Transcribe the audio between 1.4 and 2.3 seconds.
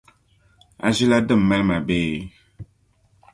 mali ma bee?